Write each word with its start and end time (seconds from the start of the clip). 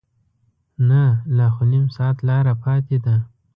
نه 0.89 1.01
لا 1.37 1.47
خو 1.53 1.61
نیم 1.71 1.85
ساعت 1.97 2.17
لاره 2.27 2.53
پاتې 2.63 2.97
ده. 3.05 3.15